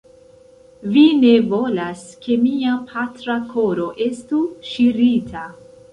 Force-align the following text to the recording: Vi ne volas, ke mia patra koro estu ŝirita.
Vi 0.93 1.03
ne 1.23 1.33
volas, 1.51 2.01
ke 2.25 2.37
mia 2.45 2.73
patra 2.93 3.35
koro 3.53 3.93
estu 4.07 4.41
ŝirita. 4.71 5.45